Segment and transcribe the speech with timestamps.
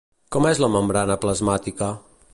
[0.35, 1.95] Com és la membrana plasmàtica?